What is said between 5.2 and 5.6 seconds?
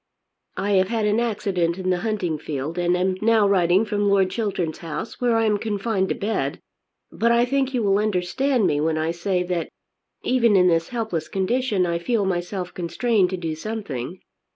where I am